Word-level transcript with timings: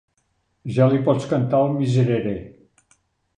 Ja 0.77 0.87
li 0.93 1.01
pots 1.09 1.27
cantar 1.33 1.59
el 1.67 1.77
miserere. 1.83 2.33